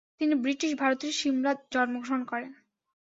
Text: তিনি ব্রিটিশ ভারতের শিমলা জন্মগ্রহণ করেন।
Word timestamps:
তিনি 0.19 0.33
ব্রিটিশ 0.43 0.71
ভারতের 0.81 1.11
শিমলা 1.19 1.51
জন্মগ্রহণ 1.73 2.21
করেন। 2.25 2.51